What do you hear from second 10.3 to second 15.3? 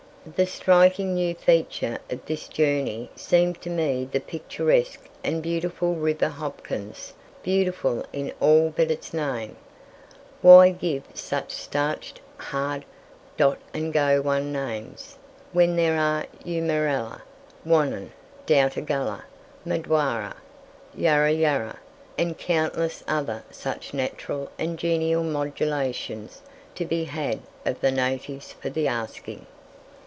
Why give such starched, hard, dot and go one names,